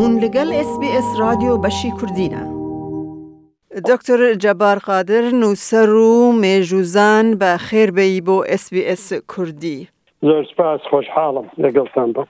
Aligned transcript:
هون 0.00 0.14
لەگەل 0.24 0.50
SسBS 0.68 1.06
رادیۆ 1.20 1.54
بەشی 1.64 1.90
کوردینە. 1.98 2.42
دکتۆر 3.90 4.20
جەبار 4.44 4.78
قادر 4.88 5.24
نووسەر 5.40 5.88
و 6.06 6.32
مێژوزان 6.42 7.26
بە 7.40 7.52
خێربەی 7.68 8.20
بۆ 8.26 8.36
SسBS 8.62 9.04
کوردی. 9.32 9.88
زۆر 10.26 10.44
سپاس 10.52 10.80
خۆشحاڵم 10.90 11.46
لەگەڵتان 11.62 12.08
بە. 12.16 12.24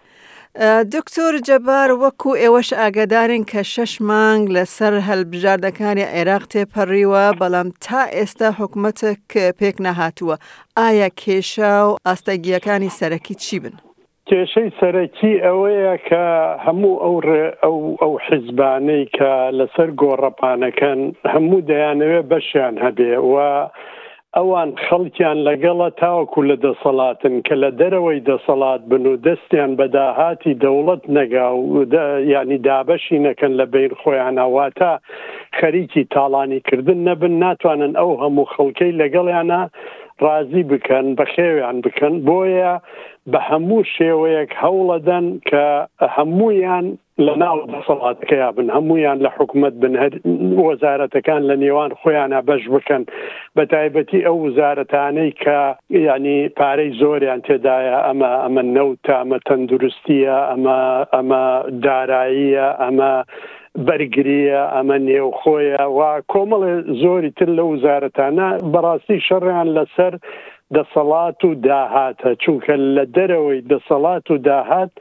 دکتۆر 0.94 1.32
جەبار 1.48 1.90
وەکو 2.02 2.30
ئێوەش 2.42 2.70
ئاگدارن 2.80 3.42
کە 3.52 3.62
شەش 3.74 3.92
مانگ 4.00 4.42
لەسەر 4.56 4.92
هەلبژاردەکانی 5.08 6.06
عێراق 6.16 6.44
تێپەڕیوە 6.52 7.24
بەڵام 7.40 7.68
تا 7.86 8.02
ئێستا 8.16 8.48
حکوومەتە 8.58 9.10
پێک 9.60 9.76
نەهاتووە 9.86 10.36
ئایا 10.78 11.08
کێشا 11.22 11.74
و 11.88 11.92
ئاستەگیەکانی 12.06 12.90
سەرەکی 12.98 13.34
چی 13.44 13.58
بن؟ 13.60 13.72
کێشەی 14.30 14.70
سەرەکی 14.80 15.34
ئەوەیە 15.46 15.94
کە 16.08 16.24
هەموو 16.64 16.94
ئەو 17.04 17.16
ئەو 17.62 17.76
ئەو 18.02 18.12
حیزبانەی 18.26 19.04
کە 19.16 19.32
لەسەر 19.58 19.88
گۆڕەپانەکەن 20.02 21.00
هەموو 21.32 21.66
دەیانەوێ 21.70 22.20
بەشیان 22.30 22.74
هەبێ 22.84 23.14
و 23.32 23.34
ئەوان 24.36 24.70
خەڵکیان 24.84 25.38
لەگەڵە 25.48 25.88
تاوەکو 26.00 26.40
لە 26.50 26.56
دەسەڵاتن 26.66 27.34
کە 27.46 27.54
لە 27.62 27.70
دەرەوەی 27.80 28.24
دەسەڵات 28.30 28.80
بن 28.90 29.04
و 29.12 29.16
دەستیان 29.26 29.70
بەداهاتی 29.78 30.58
دەوڵەت 30.62 31.02
نەگا 31.16 31.48
و 31.54 31.64
ینی 32.34 32.58
دابەشی 32.66 33.18
نەکەن 33.26 33.52
لە 33.60 33.64
بیر 33.72 33.90
خۆیانەواتە 34.00 34.92
خەریکی 35.58 36.02
تاڵانیکردن 36.14 36.98
نەبن 37.08 37.34
ناتوانن 37.44 37.92
ئەو 38.00 38.12
هەموو 38.22 38.50
خەڵکەی 38.54 38.92
لەگەڵیانە 39.02 39.62
ڕازی 40.22 40.62
بکەن 40.70 41.06
بە 41.18 41.24
خێویان 41.34 41.76
بکەن 41.84 42.14
بۆیە 42.28 42.72
بە 43.32 43.40
هەموو 43.48 43.82
شێوەیەک 43.96 44.50
هەوڵەدەن 44.62 45.26
کە 45.50 45.66
هەمویان 46.16 46.86
لە 47.26 47.34
ناو 47.42 47.58
دەسەڵاتەکەیا 47.74 48.48
بن 48.56 48.68
هەمویان 48.76 49.18
لە 49.24 49.30
حکوومەت 49.36 49.74
بن 49.82 49.92
وەزارەتەکان 50.68 51.42
لە 51.50 51.54
نێوان 51.62 51.90
خۆیانە 52.00 52.40
بەش 52.48 52.62
بکەن 52.74 53.02
بە 53.56 53.62
تایبەتی 53.72 54.24
ئەو 54.26 54.36
وزارەتانەی 54.46 55.30
کە 55.42 55.60
ینی 56.08 56.40
پارەی 56.58 56.96
زۆریان 57.00 57.40
تێدایە 57.46 57.96
ئەمە 58.06 58.30
ئەمە 58.44 58.62
نەوتە 58.76 59.14
ئەمە 59.20 59.38
تەندروستیە 59.46 60.38
ئەمە 60.50 60.78
ئەمە 61.14 61.44
داراییە 61.84 62.68
ئەمە 62.82 63.12
بەرگریە 63.86 64.60
ئەمە 64.74 64.96
نێوخۆیە 65.06 65.84
و 65.98 66.00
کۆمەڵێ 66.32 66.74
زۆری 67.02 67.30
تر 67.38 67.48
لە 67.56 67.62
وزارەتانە 67.72 68.48
بەڕاستی 68.72 69.24
شەڕیان 69.26 69.68
لەسەر 69.76 70.12
دەسەڵات 70.74 71.38
و 71.46 71.50
داهاتە 71.66 72.30
چونکە 72.42 72.74
لە 72.96 73.04
دەرەوەی 73.16 73.60
دەسەڵات 73.72 74.24
و 74.32 74.36
داهات 74.48 74.92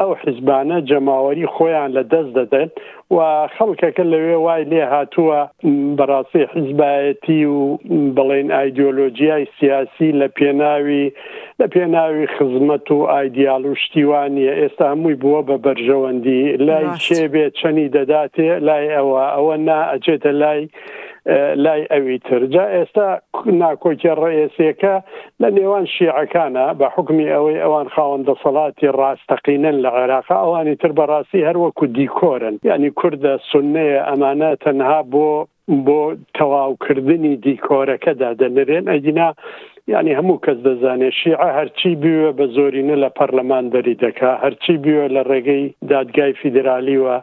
ئەو 0.00 0.10
حیزبانە 0.22 0.76
جەماوەری 0.90 1.46
خۆیان 1.54 1.90
لە 1.96 2.02
دەست 2.12 2.30
دەدەن 2.38 2.68
و 3.14 3.18
خەڵکەکە 3.56 4.04
لەوێ 4.12 4.36
وای 4.44 4.62
لێ 4.70 4.82
هاتووە 4.94 5.40
بەڕاستی 5.98 6.44
حیزبایەتی 6.54 7.40
و 7.56 7.60
بڵێن 8.16 8.48
ئایدۆلۆژیای 8.56 9.44
سیاسی 9.58 10.08
لە 10.20 10.26
پێناوی 10.38 11.04
لە 11.60 11.66
پێناوی 11.74 12.26
خزمەت 12.36 12.86
و 12.96 12.98
ئایدیال 13.12 13.62
و 13.66 13.74
شتیوانە 13.82 14.42
ئێستا 14.60 14.84
هەمووی 14.92 15.16
بووە 15.22 15.40
بە 15.48 15.56
بەرژەوەندی 15.64 16.42
لای 16.66 16.86
کێبێ 17.06 17.44
چەنی 17.58 17.86
دەداتێ 17.96 18.50
لای 18.66 18.86
ئەوە 18.96 19.20
ئەوە 19.36 19.54
نا 19.68 19.80
ئەچێتە 19.92 20.30
لای 20.42 20.62
لای 21.56 21.86
ئەوی 21.92 22.18
ترجا 22.30 22.64
ئێستا 22.74 23.08
ناکۆکی 23.60 24.10
ڕئێسیەکە 24.22 24.94
لە 25.40 25.48
نێوان 25.56 25.84
شیعەکانە 25.94 26.66
بە 26.78 26.86
حکمی 26.94 27.28
ئەوەی 27.34 27.60
ئەوان 27.64 27.86
خاوەندە 27.94 28.34
سەڵاتی 28.42 28.88
ڕاستەقینەن 28.98 29.76
لە 29.84 29.90
عێراقا 29.98 30.36
ئەوانی 30.42 30.74
تر 30.82 30.92
بەڕاستی 30.98 31.46
هەروەکو 31.48 31.84
دیکۆرن 31.96 32.54
ینی 32.70 32.90
کووردە 32.98 33.32
سنەیە 33.50 34.00
ئەمانە 34.08 34.50
تەنها 34.64 34.98
بۆ 35.12 35.26
بۆ 35.86 36.00
تەواوکردنی 36.38 37.34
دیکۆرەکەدا 37.46 38.30
دەنرێن 38.40 38.84
ئەدینا 38.92 39.28
ینی 39.92 40.12
هەموو 40.20 40.38
کەس 40.44 40.58
دەزانێت 40.68 41.14
شیعە 41.20 41.48
هەرچی 41.58 41.90
بووە 42.02 42.30
بە 42.38 42.44
زۆرینە 42.56 42.96
لە 43.04 43.08
پەرلەمان 43.18 43.64
دەری 43.74 43.94
دەکا 44.04 44.32
هەرچی 44.44 44.74
بووە 44.84 45.04
لە 45.16 45.22
ڕێگەی 45.30 45.64
دادگای 45.92 46.32
فیدرالیوە 46.40 47.16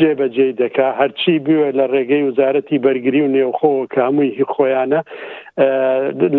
جێبەجێ 0.00 0.48
دەکا 0.62 0.88
هەرچی 1.00 1.34
بووە 1.46 1.68
لە 1.78 1.84
ڕێگەی 1.92 2.26
وزارەتی 2.28 2.82
بەرگری 2.84 3.20
و 3.24 3.32
نێوخۆوە 3.36 3.84
کامووی 3.94 4.30
هی 4.38 4.44
خۆیانە 4.54 5.00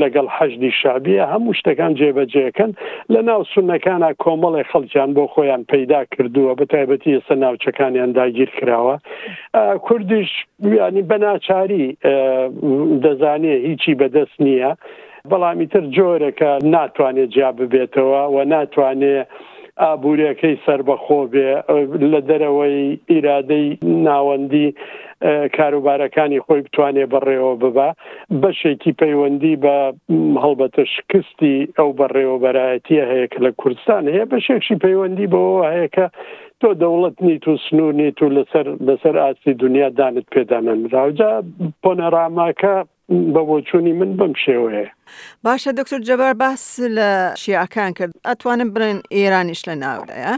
لەگەڵ 0.02 0.28
حەشدی 0.38 0.72
شابیە 0.82 1.24
هەموو 1.34 1.58
شتەکان 1.60 1.92
جێبەجێەکەن 2.00 2.72
لە 3.14 3.22
ناو 3.30 3.42
سونەکانە 3.54 4.10
کۆمەڵی 4.24 4.68
خەڵجان 4.72 5.10
بۆ 5.16 5.24
خۆیان 5.34 5.62
پەیدا 5.74 6.02
کردووە 6.14 6.52
بە 6.60 6.66
تایبەتی 6.72 7.14
ئێستا 7.16 7.36
ناوچەکانیان 7.44 8.12
داگیر 8.20 8.50
کراوە 8.58 8.96
کوردیش 9.88 10.32
ینی 10.80 11.04
بەناچاری 11.12 11.86
دەزانێ 13.04 13.54
هیچی 13.68 13.92
بەدەست 14.02 14.38
نییە. 14.48 14.74
بەڵامی 15.32 15.66
تر 15.74 15.84
جۆرەکە 15.98 16.52
ناتوانێت 16.76 17.30
جیا 17.36 17.50
ببێتەوە 17.60 18.22
و 18.34 18.38
ناتوانێت 18.54 19.28
ئابوورەکەی 19.84 20.56
سربەخۆ 20.66 21.22
بێ 21.34 21.50
لە 22.12 22.20
دەرەوەی 22.30 22.80
ئیرادەی 23.12 23.68
ناوەندی 24.08 24.68
کاروبارەکانی 25.58 26.44
خۆی 26.46 26.62
بتوانێ 26.66 27.06
بەڕێوە 27.14 27.54
ببە 27.64 27.90
بەشێکی 28.42 28.92
پەیوەندی 29.02 29.56
بە 29.64 29.78
هەڵبەتە 30.44 30.84
شکستی 30.96 31.58
ئەو 31.78 31.90
بەڕێوەبەرایەتیە 32.00 33.04
هەیە 33.12 33.28
کە 33.32 33.40
لە 33.46 33.52
کوردستان 33.62 34.04
هەیە 34.16 34.26
بەشێکشی 34.32 34.80
پەیوەندی 34.84 35.32
بەوە 35.34 35.64
هەیەکە 35.76 36.06
تۆ 36.62 36.70
دەوڵەت 36.82 37.18
نیت 37.28 37.44
و 37.50 37.58
سنوور 37.66 37.94
نیت 38.00 38.18
و 38.22 38.34
لەسەر 38.38 38.66
لەسەر 38.88 39.16
ئاستی 39.24 39.54
دنیا 39.64 39.88
دانت 40.00 40.28
پێدانن 40.34 40.80
راوجا 40.96 41.32
پۆنەراماکە 41.84 42.76
بە 43.34 43.42
بۆچوونی 43.50 43.92
من 44.00 44.10
بم 44.20 44.34
شێوەیە 44.44 44.88
باشە 45.46 45.72
دکتور 45.80 46.00
جەبەر 46.08 46.34
باس 46.44 46.64
لە 46.98 47.10
شیعکان 47.44 47.92
کرد 47.98 48.12
ئەتوانم 48.28 48.70
برن 48.76 48.98
ئێرانیش 49.16 49.62
لە 49.70 49.76
ناوەیە 49.84 50.34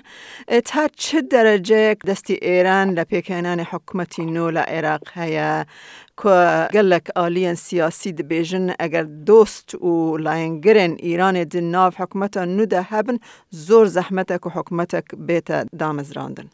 تا 0.69 0.81
چ 1.03 1.05
دەرەجەیەک 1.33 1.99
دەستی 2.09 2.37
ئێران 2.47 2.87
لە 2.97 3.03
پێکێنانی 3.11 3.69
حکوومەتی 3.71 4.25
نۆ 4.35 4.45
لە 4.57 4.63
عێراق 4.73 5.03
هەیە 5.19 5.51
گەلک 6.75 7.05
ئالیەن 7.17 7.57
سیاسی 7.67 8.11
دەبێژن 8.19 8.65
ئەگەر 8.81 9.05
دۆست 9.29 9.67
و 9.87 9.93
لایەنگرن 10.25 10.93
ئیرانی 11.05 11.45
دناو 11.53 11.89
حکوومەتە 11.99 12.41
نودە 12.57 12.81
هەبن 12.91 13.17
زۆر 13.67 13.85
زەحمەتە 13.97 14.35
و 14.45 14.49
حکوومەتە 14.55 14.99
بێتە 15.27 15.57
دامەزراندن. 15.79 16.47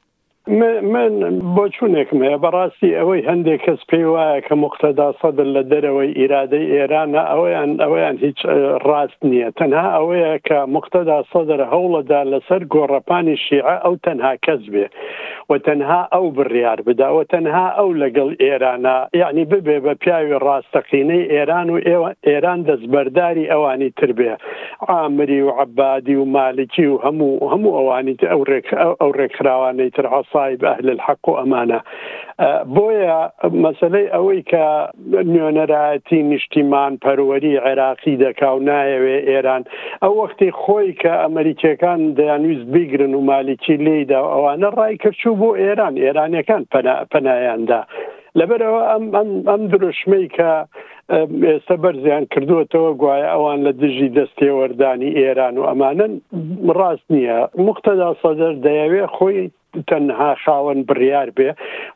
من 0.48 1.40
بۆ 1.56 1.66
چونێکم 1.78 2.18
هەیە 2.26 2.38
بەڕاستی 2.44 2.96
ئەوەی 3.00 3.22
هەندێک 3.30 3.60
کەس 3.66 3.80
پێی 3.90 4.06
وایە 4.14 4.40
کە 4.48 4.52
مختدا 4.64 5.08
سەدر 5.22 5.48
لە 5.56 5.64
دەرەوەی 5.72 6.12
ئیرادەی 6.20 6.66
ئێرانە 6.76 7.22
ئەوەیان 7.32 7.72
ئەوەیان 7.84 8.18
هیچ 8.26 8.40
ڕاست 8.88 9.20
نییە 9.30 9.50
تەنها 9.60 9.88
ئەوەیە 9.98 10.34
کە 10.48 10.58
مختدا 10.76 11.18
سەدر 11.34 11.60
هەوڵەدا 11.74 12.22
لەسەر 12.32 12.62
گۆڕەپانی 12.74 13.36
شیعە 13.46 13.76
ئەو 13.86 13.94
تەنها 14.06 14.34
کەس 14.46 14.64
بێ 14.74 14.86
و 15.50 15.54
تەنها 15.66 16.02
ئەو 16.14 16.26
بڕیار 16.38 16.80
بداوە 16.88 17.24
تەنها 17.34 17.66
ئەو 17.78 17.90
لەگەڵ 18.02 18.30
ئێرانە 18.44 18.98
یعنی 19.22 19.44
ببێ 19.52 19.78
بە 19.86 19.94
پیاوی 20.02 20.38
ڕاستەقینەی 20.46 21.24
ئێران 21.34 21.68
و 21.70 21.78
ئێران 22.28 22.60
دەستبەرداری 22.68 23.50
ئەوانی 23.52 23.90
تربێ 24.00 24.34
عامری 24.90 25.42
و 25.42 25.50
عبادی 25.62 26.16
و 26.22 26.26
مالکی 26.36 26.86
و 26.92 26.96
هەموو 27.06 27.48
هەموو 27.54 27.74
ئەوانی 27.78 28.16
ئەو 28.32 28.42
ڕێک 28.50 28.68
ئەو 29.02 29.12
ڕێکراوانەی 29.20 29.90
تر 29.98 30.08
عسا 30.18 30.35
صاحب 30.36 30.66
اهل 30.66 30.90
الحق 30.96 31.30
وامانه 31.30 31.80
بۆیە 32.76 33.20
مەسلەی 33.64 34.08
ئەوەی 34.16 34.42
کە 34.52 34.66
نوێنەرایەتی 35.34 36.20
نیشتیمان 36.32 36.94
پەروەری 37.06 37.54
عێراقی 37.68 38.16
دەکا 38.24 38.50
و 38.56 38.60
نایەوێ 38.70 39.18
ئێران 39.30 39.64
ئەو 40.04 40.14
وەختی 40.22 40.52
خۆی 40.62 40.90
کە 41.02 41.14
ئەمریکیەکان 41.24 42.00
دەیانویست 42.18 42.66
بیگرن 42.74 43.14
و 43.16 43.22
مالیکی 43.30 43.76
لێدا 43.86 44.20
ئەوانە 44.34 44.70
ڕای 44.78 44.96
کردچوو 45.02 45.40
بۆ 45.42 45.50
ئێران 45.62 45.94
ئێرانەکان 46.04 46.62
پەنایاندا 47.12 47.82
لەبەرەوە 48.40 48.82
ئەم 48.92 49.06
ئەم 49.50 49.62
درشمەی 49.72 50.26
کە 50.38 50.52
ئێستا 51.48 51.76
بەرزیان 51.84 52.24
کردوەتەوە 52.34 52.92
گوایە 53.02 53.28
ئەوان 53.34 53.60
لە 53.66 53.72
دژی 53.82 54.10
دەستی 54.18 54.56
وەردانی 54.60 55.12
ئێران 55.20 55.56
و 55.58 55.68
ئەمانن 55.70 56.14
ڕاست 56.78 57.08
نییە 57.16 57.40
مختدا 57.66 58.10
سەدەر 58.24 58.54
دەیەوێ 58.66 59.04
خۆی 59.16 59.42
تەنها 59.90 60.32
خاوەن 60.44 60.80
بڕیار 60.90 61.30
بێ 61.38 61.50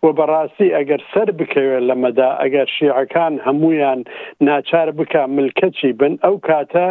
و 0.04 0.06
بەڕاستی 0.20 0.74
ئەگەر 0.78 1.02
سەر 1.12 1.30
بکەوێت 1.40 1.84
لەمەدا 1.90 2.30
ئەگەر 2.42 2.68
شیعەکان 2.76 3.34
هەمویان 3.48 4.00
ناچار 4.48 4.88
بک 4.98 5.14
ملکەچی 5.38 5.90
بن 6.00 6.14
ئەو 6.26 6.36
کاتە 6.48 6.88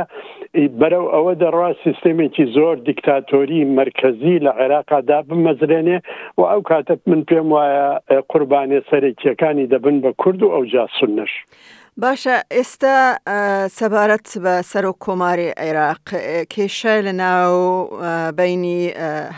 بەرەو 0.81 1.07
ئەوە 1.15 1.33
دەڕوا 1.43 1.71
سیستمێکی 1.85 2.45
زۆر 2.57 2.75
دیکتاتۆری 2.89 3.61
مرکزی 3.79 4.37
لە 4.45 4.53
عێراقادا 4.61 5.19
بمەزرێنێ 5.29 5.99
و 6.39 6.43
ئەو 6.51 6.61
کاتە 6.71 6.95
من 7.11 7.21
پێم 7.29 7.49
وایە 7.55 7.87
قوربانێ 8.31 8.81
سەرێکیەکانی 8.91 9.71
دەبن 9.73 9.97
بە 10.05 10.11
کورد 10.23 10.41
و 10.43 10.53
ئەو 10.55 10.65
جاسونەش. 10.75 11.33
باشە 12.05 12.37
ئێستا 12.57 12.97
سەبارەت 13.79 14.27
بە 14.45 14.55
سەر 14.71 14.85
و 14.91 14.93
کۆماری 15.05 15.51
عێراق 15.63 16.05
کێشە 16.53 16.95
لە 17.07 17.13
ناو 17.25 17.53
بینی 18.41 18.81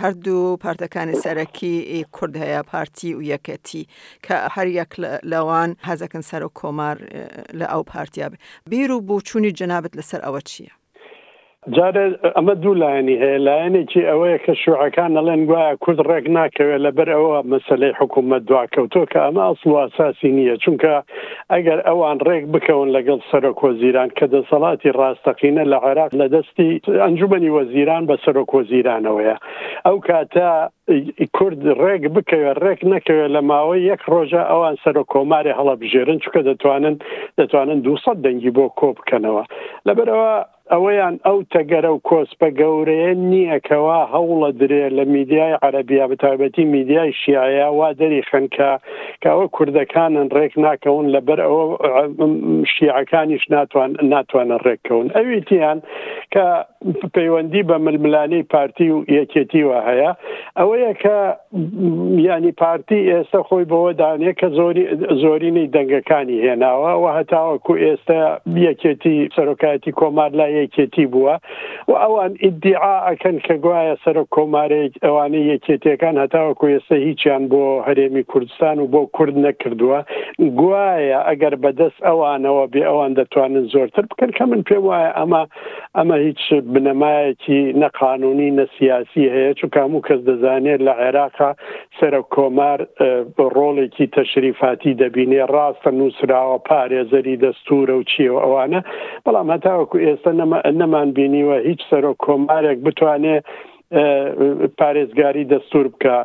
هەردوو 0.00 0.58
پارتەکانی 0.62 1.16
سەرەکی 1.24 1.74
کورد 2.16 2.34
هەیە 2.44 2.62
پارتی 2.70 3.10
و 3.16 3.20
یەکەتی 3.32 3.82
کە 4.26 4.36
هەر 4.54 4.66
یەک 4.80 4.92
لەوان 5.32 5.70
حەزەکەن 5.88 6.24
سەر 6.30 6.42
و 6.46 6.54
کۆمار 6.60 6.96
لە 7.58 7.66
ئەو 7.72 7.82
پارتیا 7.92 8.26
بێ 8.32 8.36
بیر 8.70 8.90
و 8.92 9.04
بۆ 9.08 9.16
چووی 9.28 9.56
جەنابەت 9.58 9.92
لەسەر 9.98 10.20
ئەوە 10.26 10.40
چییە؟ 10.50 10.72
جارێ 11.76 12.04
ئەمە 12.36 12.54
دوو 12.62 12.80
لایەنی 12.82 13.20
هەیە 13.22 13.38
لایەنێکی 13.48 14.08
ئەوەیە 14.10 14.38
کە 14.44 14.52
شوعەکان 14.62 15.10
ئەڵێن 15.18 15.42
گوایە 15.48 15.76
کورد 15.82 16.00
ڕێک 16.10 16.26
ناکەوێت 16.36 16.80
لەبەر 16.86 17.08
ئەوە 17.16 17.36
مەسلەی 17.52 17.96
حکوومەت 17.98 18.42
دواکەوتۆ 18.48 19.02
کە 19.12 19.18
ئەمە 19.24 19.44
ئەسڵ 19.48 19.70
ئاساسی 19.80 20.30
نییە 20.36 20.56
چونکە 20.64 20.94
ئەگەر 21.52 21.78
ئەوان 21.88 22.18
ڕێک 22.28 22.44
بکەون 22.54 22.88
لەگەڵ 22.96 23.20
سەرۆکۆزیران 23.30 24.08
کە 24.18 24.24
دەسەڵاتی 24.34 24.90
ڕاستەقینە 25.00 25.64
لە 25.72 25.78
عێراق 25.86 26.10
لە 26.20 26.26
دەستی 26.34 26.70
ئەنجومی 27.04 27.52
وەزیران 27.58 28.02
بە 28.10 28.16
سەرۆکۆزیرانەوەیە 28.24 29.36
ئەو 29.86 29.96
کاتە 30.08 30.48
کورد 31.36 31.60
ڕێک 31.82 32.02
بکەوێت 32.16 32.56
ڕێک 32.64 32.80
نەکەوێت 32.92 33.30
لە 33.36 33.40
ماوەی 33.50 33.86
یەک 33.92 34.02
ڕۆژە 34.12 34.42
ئەوان 34.50 34.76
سەر 34.82 34.96
و 35.00 35.04
کۆماری 35.12 35.56
هەڵەبژێرن 35.58 36.18
چکە 36.24 36.40
دەتوانن 36.48 36.94
دەتوانن 37.38 37.78
دو 37.86 37.94
دەنگی 38.24 38.52
بۆ 38.56 38.64
کۆ 38.78 38.88
بکەنەوە 38.98 39.42
لەبەرەوە 39.88 40.32
ئەوەیان 40.72 41.14
ئەو 41.26 41.38
تەگەرە 41.55 41.90
و 41.94 41.99
کۆسپە 42.08 42.49
گەورەیە 42.61 43.11
نییەکەوا 43.31 43.99
هەوڵە 44.14 44.50
درێ 44.61 44.84
لە 44.99 45.05
میدیای 45.14 45.58
عەربیا 45.64 46.05
بەتابەتی 46.11 46.64
میدیای 46.76 47.12
شیعە 47.20 47.69
وا 47.78 47.88
دەری 48.00 48.22
خەنکە 48.31 48.70
کەەوە 49.22 49.44
کوردەکانن 49.55 50.26
ڕێک 50.37 50.52
ناکەون 50.64 51.06
لەبەر 51.14 51.38
ئەوە 51.46 51.64
شیعەکانیش 52.72 53.44
ناتوان 53.55 53.90
ناتوانە 54.12 54.56
ڕێککەون 54.67 55.06
ئەویتیان 55.17 55.78
کە 56.32 56.46
پەیوەندی 57.14 57.62
بە 57.68 57.76
ململانەی 57.86 58.42
پارتی 58.52 58.88
و 58.90 58.98
یەکێتیوە 59.18 59.78
هەیە 59.88 60.10
ئەوەیە 60.60 60.92
کە 61.02 61.16
ینی 62.26 62.52
پارتی 62.60 63.00
ئێستا 63.12 63.40
خۆی 63.48 63.66
بەوە 63.70 63.90
دانێ 64.00 64.32
کە 64.40 64.48
زۆری 64.58 64.84
زۆرینەی 65.22 65.68
دەنگەکانی 65.76 66.38
هێناوە 66.46 66.92
و 67.02 67.06
هەتاوەکو 67.18 67.72
ئێستا 67.84 68.20
یەکێتی 68.66 69.16
سەرۆکایەتی 69.36 69.92
کۆمار 70.00 70.30
لا 70.40 70.46
یەکێتی 70.60 71.06
بووە 71.12 71.34
و 71.90 71.92
ئەوان 72.04 72.32
ئیدعا 72.44 72.96
ئەکەن 73.08 73.36
کە 73.46 73.54
گوایە 73.64 73.94
سەر 74.04 74.16
کۆمارێک 74.34 74.92
ئەوانەی 75.04 75.44
یەکێتیەکان 75.52 76.14
هەتاوەکو 76.24 76.64
ئێستا 76.74 76.96
هیچیان 77.06 77.42
بۆ 77.52 77.62
هەرێمی 77.88 78.24
کوردستان 78.30 78.76
و 78.82 78.86
بۆ 78.92 79.00
کورد 79.16 79.36
نەکردووە 79.46 79.98
گوایە 80.60 81.18
ئەگەر 81.28 81.54
بەدەست 81.64 82.00
ئەوانەوە 82.08 82.64
بێ 82.72 82.82
ئەوان 82.88 83.12
دەتوانن 83.18 83.64
زۆرتر 83.74 84.04
بکەن 84.10 84.30
کە 84.36 84.42
من 84.50 84.60
پێم 84.68 84.82
وایە 84.88 85.10
ئەمە 85.18 85.42
ئەمە 85.98 86.16
هیچ 86.26 86.42
بنەمایەکی 86.75 87.58
نەقانونی 87.82 88.49
نەسیاسی 88.58 89.25
هەیە 89.34 89.52
چ 89.58 89.61
کام 89.75 89.90
و 89.94 90.00
کەس 90.06 90.20
دەزانێت 90.31 90.81
لە 90.87 90.93
عێراقا 91.06 91.50
سرە 91.99 92.20
کۆمار 92.34 92.78
ڕۆڵێکی 93.56 94.06
تەشریفاتی 94.19 94.99
دەبینێ 95.02 95.40
ڕاستە 95.55 95.90
نووسراوە 95.99 96.58
پارێزەری 96.69 97.40
دەستورە 97.44 97.94
و 97.99 98.06
چیەوە 98.11 98.38
ئەوانە 98.44 98.81
بەڵام 99.25 99.49
هەتاوەکو 99.55 99.96
ئێستا 100.06 100.32
نەمان 100.81 101.08
بینیوە 101.17 101.56
هیچ 101.69 101.81
سەرۆ 101.90 102.12
کۆمارێک 102.25 102.78
بتوانێت 102.87 103.44
پارێزگاری 104.81 105.44
دەستور 105.52 105.87
بکە 105.94 106.19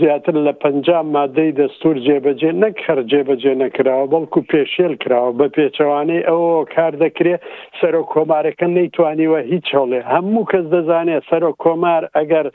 زیاتر 0.00 0.32
لە 0.46 0.52
پنج 0.64 0.90
مادەی 1.14 1.52
دەستور 1.60 1.96
جێبەجێ 2.06 2.50
نەک 2.62 2.76
هەر 2.86 2.98
جێبەجێ 3.12 3.52
نەکراوە 3.62 4.06
بەڵکو 4.12 4.40
پێشێل 4.52 4.94
کراوە 5.02 5.30
بە 5.38 5.46
پێچەوانەی 5.56 6.26
ئەوە 6.28 6.54
کار 6.74 6.92
دەکرێت 7.04 7.40
سەرۆ 7.80 8.02
کۆمارەکە 8.12 8.66
نەیتوانیوە 8.78 9.40
هیچ 9.52 9.66
هەڵێ 9.78 10.00
هەموو 10.12 10.48
کەس 10.50 10.64
دەزانێت 10.74 11.22
سەرۆ 11.30 11.50
کۆمار 11.64 12.02
ئەگەر 12.18 12.46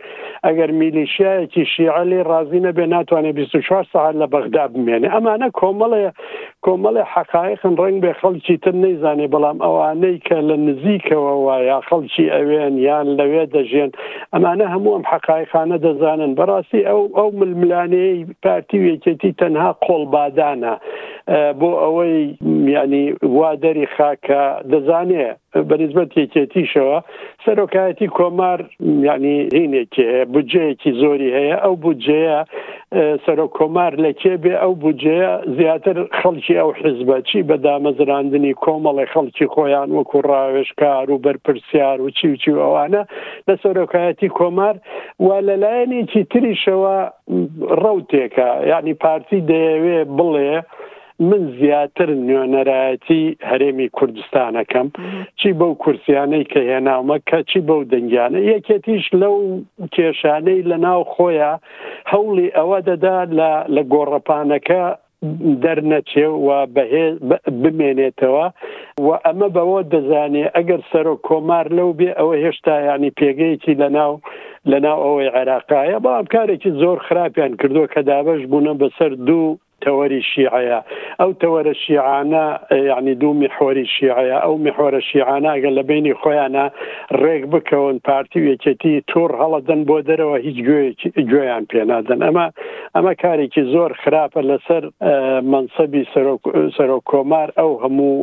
ئەگەر 0.45 0.69
میلیشایەکی 0.79 1.63
شیعلی 1.73 2.19
رازی 2.31 2.59
نەبێ 2.65 2.85
ناتوانێت 2.93 3.35
24 3.39 3.83
ساعت 3.93 4.15
لە 4.21 4.27
بەغدا 4.33 4.63
بمێنێ 4.73 5.07
ئەمانە 5.15 5.49
کۆمەڵێ 5.59 6.07
کۆمەڵێ 6.65 7.03
حقایخن 7.13 7.73
ڕنگ 7.81 7.97
بێ 8.03 8.11
خەڵکی 8.19 8.55
تر 8.63 8.73
نەیزانێ 8.83 9.27
بەڵام 9.33 9.57
ئەوانەی 9.65 10.15
کە 10.27 10.35
لە 10.49 10.55
نزیکەوە 10.67 11.33
وایە 11.45 11.77
خەڵکی 11.89 12.25
ئەوێن 12.35 12.73
یان 12.87 13.07
لەوێ 13.19 13.43
دەژێن 13.55 13.91
ئەمانە 14.33 14.65
هەموو 14.73 14.93
ئەم 14.97 15.05
حقایخانە 15.11 15.77
دەزانن 15.85 16.31
بەڕاستی 16.39 16.81
ئەو 16.89 17.01
ئەو 17.17 17.26
ئەو 17.27 17.33
ململانەیە 17.39 18.27
پارتی 18.43 18.77
وێکێتی 18.85 19.31
تەنها 19.41 19.69
قۆڵبادانە 19.85 20.73
بۆ 21.59 21.69
ئەوەی 21.83 22.17
میانی 22.67 23.05
وادەری 23.37 23.87
خاکە 23.95 24.43
دەزانێت 24.71 25.39
بەنسبەت 25.69 26.09
تێکێتیشەوە 26.15 26.97
سەرۆکایەتی 27.45 28.07
کۆمار 28.17 28.59
ینی 29.13 29.35
هینێکی 29.61 30.03
هەیە 30.13 30.25
بجەیەکی 30.33 30.91
زۆری 31.01 31.31
هەیە 31.37 31.57
ئەو 31.63 31.75
بجەیە 31.83 32.39
سەرۆک 33.25 33.51
کۆمار 33.59 33.91
لە 34.03 34.11
کێبێ 34.21 34.53
ئەو 34.61 34.73
بجەیە 34.83 35.31
زیاتر 35.57 35.97
خەڵکی 36.19 36.55
ئەو 36.59 36.69
حزبە 36.81 37.17
چی 37.29 37.39
بە 37.49 37.55
دامەزراندنی 37.65 38.53
کۆمەڵی 38.63 39.07
خەڵکی 39.13 39.45
خۆیان 39.53 39.89
وەکو 39.97 40.17
ڕاوێشکار 40.29 41.05
و 41.11 41.21
بەرپرسیار 41.25 41.97
و 42.01 42.09
چیوچی 42.17 42.51
ئەوانە 42.61 43.03
لە 43.47 43.53
سەرۆکایەتی 43.63 44.29
کۆمار 44.39 44.75
وا 45.25 45.37
لەلایەنێکی 45.47 46.21
تریشەوە 46.31 46.97
ڕەوتێکە 47.81 48.49
یعنی 48.71 48.93
پارتی 49.03 49.39
دەیەوێ 49.49 49.99
بڵێ. 50.17 50.53
من 51.29 51.39
زیاتر 51.61 52.09
نوێنەرایەتی 52.27 53.23
هەرێمی 53.49 53.89
کوردستانەکەم 53.97 54.87
چی 55.39 55.49
بەو 55.59 55.71
کورسیانەی 55.83 56.45
کە 56.51 56.59
هێناومە 56.71 57.17
کە 57.29 57.39
چی 57.49 57.59
بەو 57.67 57.81
دەنگیانە 57.93 58.39
یەکێتیش 58.53 59.05
لەو 59.21 59.35
کێشانەی 59.95 60.59
لە 60.69 60.77
ناو 60.85 60.99
خۆیە 61.13 61.51
هەوڵی 62.11 62.47
ئەوە 62.57 62.77
دەدا 62.89 63.17
لە 63.75 63.81
گۆڕەپانەکە 63.93 64.83
دەرنەچێ 65.63 66.27
و 66.45 66.49
بمێنێتەوە 67.61 68.45
و 69.05 69.09
ئەمە 69.25 69.47
بەوە 69.55 69.79
دەزانێ 69.93 70.45
ئەگەر 70.55 70.81
سەر 70.91 71.05
و 71.11 71.21
کۆمار 71.27 71.65
لەو 71.77 71.89
بێ 71.99 72.09
ئەوە 72.19 72.35
هێشتا 72.45 72.75
ینی 72.89 73.11
پێگەیەکی 73.19 73.73
لە 73.81 73.87
ناو 73.97 74.11
لە 74.71 74.77
ناو 74.85 74.97
ئەوەی 75.05 75.33
عێراقایە 75.37 75.97
بە 76.03 76.09
ئەمکارێکی 76.17 76.71
زۆر 76.81 76.97
خراپیان 77.07 77.53
کردو 77.59 77.81
کە 77.93 77.99
دابش 78.09 78.41
بوونە 78.51 78.73
بەسەر 78.81 79.11
دوو 79.27 79.49
تەوەری 79.85 80.19
شیعەیە 80.31 80.79
ئەو 81.19 81.31
تەوەرە 81.41 81.73
شیعانە 81.85 82.45
یعنی 82.91 83.13
دوو 83.21 83.33
میحۆری 83.41 83.85
شیعەیە 83.95 84.37
ئەو 84.45 84.55
میحۆرە 84.65 85.01
شیعانە 85.09 85.49
ئەگەر 85.55 85.73
لە 85.79 85.83
بینی 85.89 86.13
خۆیانە 86.21 86.65
ڕێک 87.21 87.43
بکەون 87.53 87.95
پارتی 88.07 88.39
وێکێتی 88.45 88.93
تۆر 89.11 89.29
هەڵەدەن 89.41 89.81
بۆ 89.89 89.97
دەرەوە 90.09 90.37
هیچ 90.45 90.57
گوێیان 91.29 91.63
پێنادەن 91.69 92.19
ئەمە 92.25 92.45
ئەمە 92.95 93.13
کارێکی 93.23 93.63
زۆر 93.73 93.91
خراپە 94.01 94.41
لەسەر 94.49 94.83
منسەبی 95.53 96.03
سەرۆکۆمار 96.77 97.49
ئەو 97.59 97.71
هەموو 97.83 98.17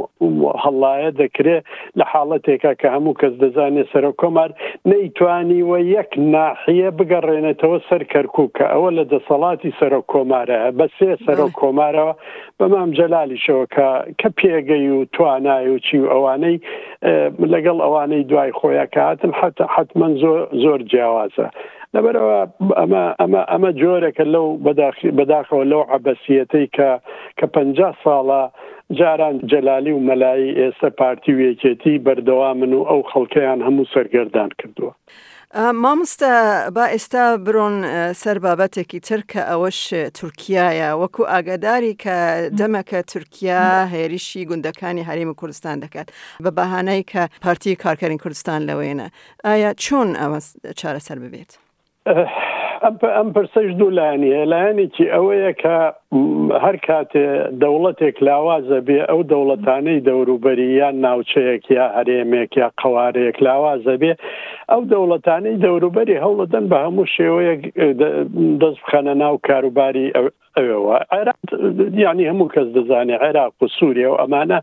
هەڵایە 0.65 1.11
دەکرێت 1.23 1.63
لە 1.99 2.05
حاڵەتێکە 2.13 2.71
کە 2.81 2.89
هەموو 2.95 3.19
کەس 3.21 3.35
دەزانێت 3.43 3.87
سەرۆکۆمار 3.93 4.51
نەیتوانی 4.91 5.63
وە 5.71 5.79
یەک 5.97 6.11
ناحیە 6.35 6.89
بگەڕێنێتەوە 6.99 7.79
سەر 7.89 8.03
کەرکوو 8.13 8.47
کە 8.57 8.65
ئەوە 8.73 8.91
لە 8.99 9.05
دەسەڵاتی 9.13 9.77
سەرۆکۆمارە 9.79 10.59
بە 10.79 10.87
سێ 10.99 11.11
سەر 11.27 11.39
و 11.45 11.51
کۆمارەوە 11.61 12.15
بەمام 12.59 12.91
جەلالیشەوە 12.99 13.65
کە 13.77 13.89
کە 14.21 14.29
پێگەی 14.39 14.87
و 14.97 14.99
توانای 15.17 15.67
و 15.71 15.79
چی 15.87 15.97
و 16.03 16.07
ئەوانەی 16.13 16.57
لەگەڵ 17.53 17.77
ئەوانەی 17.85 18.29
دوای 18.31 18.53
خۆیەکەهاتن 18.59 19.31
حتمما 19.75 20.09
زۆر 20.65 20.81
جیاوازە. 20.91 21.47
لەبەرەوە 21.95 22.39
ئەمە 22.81 23.05
ئەمە 23.21 23.43
ئەمە 23.53 23.71
جۆرەکە 23.83 24.25
لەو 24.35 24.47
بەداخەوە 25.19 25.65
لەو 25.73 25.83
عبەسیەتەی 25.97 26.67
کە 26.77 26.91
کە 27.39 27.47
پ 27.55 27.57
ساڵە 28.05 28.43
جاران 28.99 29.37
جەلالی 29.51 29.93
و 29.97 30.05
مەلای 30.09 30.43
ئێستا 30.61 30.91
پارتی 30.99 31.33
وێکێتی 31.39 31.99
بەردەوا 32.07 32.49
من 32.61 32.73
و 32.79 32.83
ئەو 32.91 33.01
خەڵکەیان 33.11 33.61
هەموو 33.67 33.91
سەرگەردان 33.95 34.51
کردووە. 34.61 34.93
مامۆستا 35.57 36.71
با 36.75 36.85
ئێستا 36.95 37.39
برۆن 37.47 37.77
سەر 38.23 38.39
بابەتێکی 38.45 38.99
ترکە 39.09 39.41
ئەوەش 39.51 39.81
تورکایە 40.19 40.91
وەکو 41.01 41.23
ئاگاداری 41.33 41.95
کە 42.03 42.17
دەمەکە 42.59 42.99
تورکیا 43.13 43.63
هێریشی 43.95 44.45
گوندەکانی 44.51 45.07
هەرێمی 45.09 45.35
کوردستان 45.41 45.77
دەکات 45.85 46.09
بە 46.45 46.51
بەهانەی 46.59 47.03
کە 47.11 47.23
پارتی 47.45 47.77
کارکەرین 47.77 48.19
کوردستان 48.19 48.61
لەوێنە 48.69 49.07
ئایا 49.45 49.71
چۆن 49.85 50.09
ئەوە 50.23 50.39
چارەسەر 50.81 51.19
ببێت؟ 51.25 51.53
ئەم 52.85 53.29
پرسەش 53.37 53.69
دوو 53.81 53.91
لاەنیە 53.99 54.41
لایەنێکی 54.53 55.07
ئەوەیە 55.15 55.53
کە 55.63 55.77
هەر 56.65 56.77
کاتێ 56.87 57.25
دەوڵەتێک 57.63 58.17
لاوازە 58.29 58.79
بێ 58.87 58.99
ئەو 59.11 59.21
دەوڵەتانەی 59.33 60.05
دەوروبەری 60.09 60.69
یان 60.81 60.97
ناوچەیەک 61.07 61.65
یا 61.79 61.87
هەرێمێک 61.97 62.51
یا 62.63 62.69
قوارەیەک 62.81 63.37
لاوازە 63.47 63.95
بێ 64.03 64.13
ئەو 64.71 64.83
دەوڵەتانەی 64.93 65.61
دەوروبەری 65.65 66.23
هەوڵەدەن 66.25 66.65
بە 66.71 66.79
هەموو 66.87 67.11
شێوەیە 67.17 67.55
دەست 68.61 68.79
بخەنە 68.85 69.15
ناو 69.23 69.35
کاروباری 69.49 70.07
ئەوەوە 70.57 70.97
عێراق 71.13 71.41
ینی 72.07 72.29
هەموو 72.31 72.53
کەس 72.55 72.69
دەزانێت 72.77 73.21
عێراق 73.27 73.53
و 73.63 73.67
سووریە 73.77 74.09
و 74.11 74.21
ئەمانە 74.23 74.59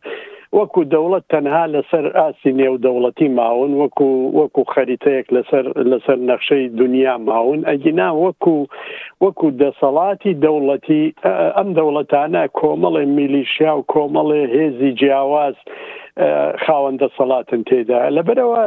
وەکو 0.56 0.82
دەوڵەت 0.94 1.26
تەنها 1.34 1.62
لەسەر 1.76 2.06
ئاسی 2.22 2.52
نێودەوڵەتی 2.60 3.28
ماون 3.40 3.72
وەکو 3.82 4.08
وەکو 4.40 4.62
خەریتەیەک 4.74 5.28
لەسەر 5.36 5.66
لەسەر 5.92 6.18
نەخشەی 6.32 6.66
دنیا 6.82 7.14
ماون 7.30 7.60
ئەگینا 7.70 8.10
وەکو 8.26 8.56
وەکو 9.24 9.48
دەسەڵاتی 9.64 10.32
دەوڵەتی 10.46 11.04
ئەم 11.58 11.70
دەوڵەتانە 11.78 12.44
کۆمەڵێ 12.60 13.04
میلیشیا 13.18 13.72
و 13.76 13.80
کۆمەڵێ 13.94 14.42
هێزی 14.56 14.92
جیاواز 15.00 15.56
خاوەندە 16.64 17.08
سەڵاتن 17.18 17.62
تێدا 17.70 18.00
لەبەرەوە 18.16 18.64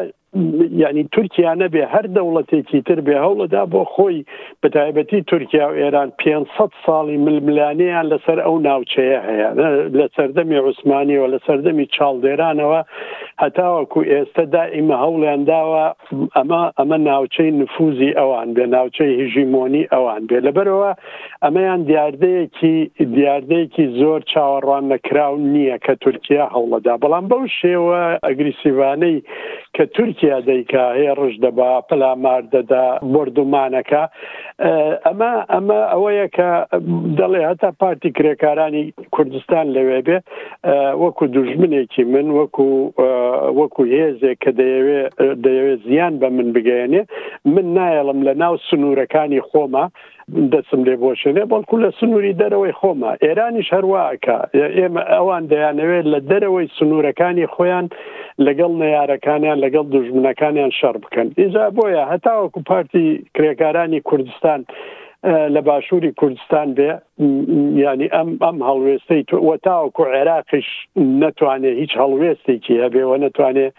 ینی 0.84 1.02
تورکیا 1.14 1.52
نەبێ 1.62 1.82
هەر 1.94 2.04
دەوڵەتێکی 2.16 2.78
تر 2.88 2.98
بێ 3.06 3.16
هەوڵەدا 3.26 3.62
بۆ 3.72 3.82
خۆی 3.94 4.18
بەتایبەتی 4.62 5.20
تورکیا 5.30 5.64
و 5.70 5.74
ئێران 5.80 6.08
500 6.22 6.70
ساڵی 6.84 7.16
ململانیان 7.26 8.06
لەسەر 8.12 8.38
ئەو 8.46 8.56
ناوچەیە 8.68 9.18
هەیە 9.28 9.48
لە 9.98 10.06
سەردەمی 10.16 10.56
عوسمانیەوە 10.64 11.28
لە 11.34 11.38
سەردەمی 11.46 11.86
چاڵدێرانەوە 11.94 12.80
هەتاوەکو 13.42 14.00
ئێستا 14.12 14.44
دائیمە 14.54 14.96
هەوڵیان 15.04 15.40
داوە 15.50 15.84
ئەمە 16.36 16.62
ئەمە 16.78 16.98
ناوچەی 17.10 17.50
نفوزی 17.60 18.10
ئەوان 18.18 18.48
بێ 18.56 18.64
ناوچەی 18.76 19.12
هژیمۆنی 19.22 19.84
ئەوان 19.92 20.22
بێ 20.28 20.38
لەبەرەوە 20.46 20.90
ئەمەیان 21.44 21.80
دیاردەیەکی 21.90 22.76
دیاردەیەکی 23.16 23.84
زۆر 24.00 24.20
چاوەڕوان 24.32 24.84
نەکراون 24.92 25.42
نییە 25.54 25.76
کە 25.84 25.92
تورکیا 26.02 26.44
هەوڵەدا 26.54 26.94
بەڵام 27.02 27.24
بەو 27.30 27.42
شێوە 27.60 28.00
ئەگریسیوانەی 28.26 29.16
کە 29.76 29.84
تورکی 29.94 30.23
تیا 30.24 30.38
دەیکا 30.50 30.84
هێڕش 31.04 31.34
دەبا 31.44 31.70
پلا 31.88 32.10
مار 32.24 32.42
دەدا 32.56 32.84
بردومانەکە 33.12 34.02
ئەمە 35.06 35.32
ئەمە 35.52 35.78
ئەوەیە 35.92 36.26
کە 36.36 36.48
دەڵێ 37.18 37.40
هەتا 37.50 37.70
پارتی 37.80 38.10
کرێکارانی 38.16 38.82
کوردستان 39.14 39.66
لەوێ 39.76 39.98
بێ 40.06 40.18
وەکو 41.02 41.24
دوژمنێکی 41.34 42.04
من 42.14 42.26
وەکو 42.38 42.68
وەکو 43.60 43.82
هێزێک 43.94 44.36
کە 44.44 44.50
دەیەوێت 44.60 45.08
دەیەوێت 45.44 45.80
زیان 45.90 46.14
بە 46.20 46.28
من 46.36 46.48
بگەێنێ 46.56 47.02
من 47.54 47.66
نایەڵم 47.76 48.20
لە 48.28 48.32
ناو 48.42 48.54
سنوورەکانی 48.66 49.44
خۆمە 49.48 49.84
دەچم 50.52 50.80
لێ 50.88 50.94
بۆشێنێ 51.02 51.44
بەڵکو 51.52 51.74
لە 51.84 51.90
سنووری 51.98 52.38
دەرەوەی 52.42 52.74
خۆمە 52.80 53.10
ئێرانیش 53.24 53.68
هەروواکە 53.76 54.36
ئێمە 54.78 55.02
ئەوان 55.12 55.42
دەیانەوێت 55.52 56.06
لە 56.12 56.20
دەرەوەی 56.30 56.72
سنوورەکانی 56.76 57.50
خۆیان 57.54 57.86
لەگەڵ 58.46 58.72
نەیارەکانیان 58.82 59.58
لەگەڵ 59.64 59.84
دژمنەکانیان 59.94 60.70
شەر 60.78 60.96
بکەن 61.04 61.28
ئیجا 61.40 61.64
بۆیە 61.76 62.02
هەتاوەکو 62.12 62.60
پارتی 62.70 63.06
کرێکارانی 63.34 64.00
کوردستان. 64.08 64.60
لە 65.54 65.60
باشووری 65.68 66.12
کوردستان 66.20 66.68
بێ 66.78 66.90
ینی 67.86 68.08
ئەم 68.16 68.28
ئەم 68.44 68.58
هەڵوێستەی 68.68 69.22
وەتاوکو 69.48 70.02
عێراقیش 70.16 70.68
نەتوانێت 71.22 71.76
هیچ 71.82 71.92
هەڵوێستێکی 72.02 72.74
هەبێەوە 72.84 73.16
نەتوانێت 73.24 73.74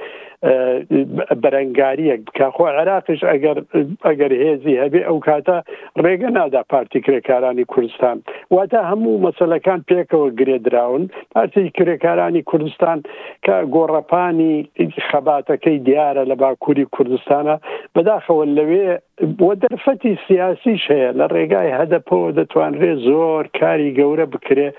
بەرەنگاریەک 1.44 2.20
بکە 2.28 2.48
خۆ 2.56 2.64
عراقش 2.80 3.22
ئەگەر 3.32 3.58
ئەگەر 4.08 4.32
هێزی 4.46 4.74
هەبێ 4.84 5.02
ئەو 5.08 5.18
کاتە 5.28 5.58
ڕێگە 6.04 6.30
نادا 6.38 6.62
پارتی 6.72 7.00
کرێکارانی 7.06 7.66
کوردستان 7.74 8.18
واتە 8.54 8.80
هەموو 8.92 9.22
مەسلەکان 9.26 9.80
پێکەوە 9.90 10.28
گرێدراون 10.40 11.04
پارتی 11.36 11.70
کرێکارانی 11.78 12.42
کوردستان 12.50 12.98
کە 13.46 13.56
گۆڕەپانی 13.76 14.54
خەباتەکەی 15.10 15.78
دیارە 15.88 16.24
لە 16.32 16.36
باکووری 16.42 16.86
کوردستانە 16.96 17.56
بەداخەوە 17.96 18.46
لەوێ 18.58 18.88
بۆ 19.40 19.50
دەرفەتی 19.64 20.14
سیاسیش 20.28 20.84
هەیە 20.96 21.12
لە 21.20 21.26
ڕێگای 21.34 21.70
هەدەپەوە 21.80 22.30
دەتوانرێ 22.40 22.92
زۆر 23.08 23.44
کاری 23.60 23.90
گەورە 24.00 24.26
بکرێ 24.34 24.70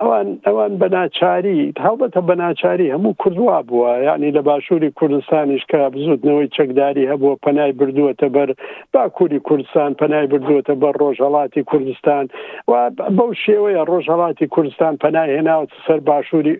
ئەوان 0.00 0.28
ئەوان 0.46 0.72
بەناچاری 0.82 1.58
هاوبەتە 1.84 2.20
بەناچاری 2.30 2.92
هەموو 2.94 3.18
کوردوا 3.22 3.58
بووە 3.68 3.92
یعنی 4.08 4.28
لە 4.36 4.42
باشووری 4.48 4.90
کورد 4.98 5.13
کوردستانیش 5.14 5.62
کە 5.72 5.78
بزودنەوەی 5.94 6.48
چەکداری 6.58 7.08
هەبووە 7.12 7.36
پەنای 7.46 7.72
بردووەتە 7.78 8.26
بەر 8.36 8.48
باکووری 8.92 9.38
کوردستان 9.48 9.92
پەنای 10.00 10.26
بردووەتە 10.32 10.74
بەر 10.82 10.94
ڕۆژهڵاتی 11.02 11.62
کوردستان 11.72 12.24
و 12.68 12.72
بەو 13.16 13.30
شێوەیە 13.46 13.82
ڕۆژهڵاتی 13.92 14.46
کوردستان 14.54 14.94
پەنای 15.04 15.28
هێناوت 15.38 15.70
سەر 15.86 16.00
باشووری 16.10 16.54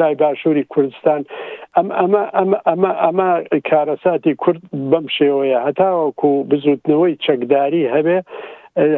لای 0.00 0.14
باشووری 0.22 0.64
کوردستان 0.74 1.20
ئەم 1.78 1.88
ئەمە 1.98 2.22
ئەمە 2.38 2.58
ئەمە 2.70 2.90
ئەمە 3.04 3.30
کارەساتی 3.70 4.34
کورد 4.42 4.60
بەم 4.90 5.06
شێوەیە 5.18 5.58
هەتاوەکو 5.68 6.28
بزودنەوەی 6.50 7.14
چەکداری 7.26 7.90
هەبێ 7.94 8.18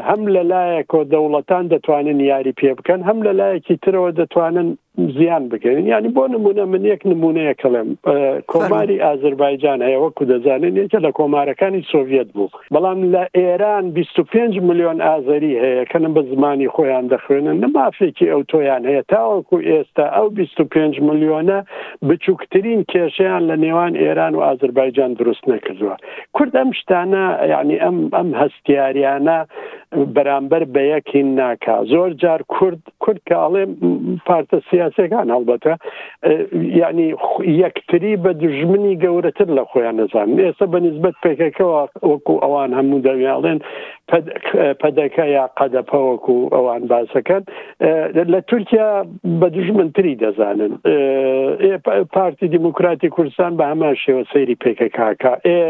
هەم 0.09 0.23
لە 0.35 0.43
لایەکۆ 0.53 1.01
دەوڵەتان 1.13 1.65
دەتوانن 1.73 2.21
یاری 2.33 2.53
پێ 2.59 2.71
بکەن 2.79 3.01
هەم 3.09 3.19
لە 3.27 3.33
لایەکی 3.41 3.77
ترەوە 3.85 4.11
دەتوانن 4.21 4.69
زیان 4.97 5.49
بکەین 5.49 5.87
ینی 5.93 6.09
بۆ 6.17 6.25
نمونە 6.35 6.65
من 6.73 6.85
یەک 6.93 7.03
نمونەیە 7.13 7.55
کەڵێم 7.61 7.89
کۆماری 8.53 9.03
ئازربایجان 9.07 9.79
هەیە 9.87 9.99
وەکو 10.05 10.25
دەزانین 10.33 10.75
یەکە 10.83 10.99
لە 11.05 11.11
کۆمارەکانی 11.19 11.83
سۆڤێت 11.93 12.29
بوو 12.37 12.49
بەڵام 12.75 12.99
لە 13.15 13.25
ئێران 13.39 13.85
25 13.93 14.55
میلیۆن 14.69 14.99
ئازری 15.09 15.55
هەیە 15.65 15.85
کەنم 15.93 16.13
بە 16.17 16.23
زمانی 16.35 16.69
خۆیان 16.75 17.05
دەخوێنن 17.13 17.57
نەمافێکی 17.65 18.27
ئەو 18.33 18.41
تۆیان 18.51 18.83
هەیە 18.91 19.03
تاوەکو 19.13 19.57
ئێستا 19.69 20.07
ئەو 20.17 20.27
25 20.39 20.95
میلیۆنە 21.07 21.59
بچووکترین 22.09 22.81
کێشیان 22.93 23.43
لە 23.51 23.57
نێوان 23.63 23.95
ئێران 24.03 24.33
و 24.35 24.41
ئازربایجان 24.47 25.11
دروست 25.19 25.45
نەکردووە 25.53 25.97
کورد 26.37 26.55
ئەم 26.61 26.71
شتانە 26.81 27.25
یعنی 27.53 27.77
ئەم 27.85 27.97
ئەم 28.17 28.29
هەستیاریانە 28.41 29.39
بەرامبەر 29.95 30.63
بە 30.75 30.83
یەکی 30.93 31.23
ناکا 31.23 31.79
زۆر 31.93 32.11
جار 32.23 32.41
کورد 32.55 32.79
کورد 33.03 33.21
کە 33.29 33.35
ئاڵێ 33.43 33.65
پارتە 34.27 34.59
سیاسەکان 34.71 35.27
هەڵبەتە 35.35 35.73
ینی 36.81 37.09
یەکتری 37.63 38.13
بە 38.25 38.31
دژمنی 38.43 38.99
گەورەتر 39.05 39.49
لە 39.59 39.63
خۆیان 39.71 39.97
نەزان 40.01 40.29
ئێستا 40.47 40.67
بەنسبت 40.75 41.15
پێکەکەەوە 41.25 41.77
وەکو 42.11 42.35
ئەوان 42.43 42.71
هەموو 42.79 43.03
دەویاڵێن 43.09 43.59
پەدەکە 44.81 45.25
یا 45.37 45.45
قەدەپەوەکو 45.59 46.35
ئەوان 46.55 46.83
باسەکەن 46.91 47.43
لە 48.33 48.41
تورکیا 48.49 48.89
بە 49.41 49.49
دژمنتری 49.57 50.15
دەزانن 50.23 50.73
پارتی 52.15 52.49
دیموکراتی 52.57 53.09
کوردستان 53.17 53.53
بە 53.59 53.65
هەمان 53.73 53.95
شێوە 54.05 54.23
سەیری 54.33 54.57
پێکە 54.63 54.89
کاکە 54.97 55.33
ئێ 55.47 55.61